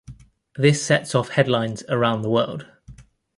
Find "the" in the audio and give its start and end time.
2.23-2.29